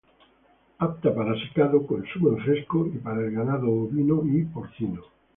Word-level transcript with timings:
Apta 0.85 1.09
para 1.13 1.37
secado, 1.43 1.85
consumo 1.85 2.29
en 2.29 2.37
fresco 2.39 2.87
y 2.87 2.97
para 2.97 3.19
el 3.23 3.33
ganado 3.35 3.67
ovino 3.71 4.23
y 4.25 4.45
porcino. 4.45 5.03